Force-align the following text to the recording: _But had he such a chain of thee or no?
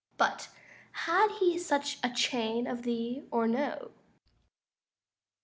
_But 0.17 0.49
had 1.05 1.29
he 1.39 1.59
such 1.59 1.99
a 2.03 2.09
chain 2.09 2.65
of 2.65 2.81
thee 2.81 3.21
or 3.29 3.47
no? 3.47 3.91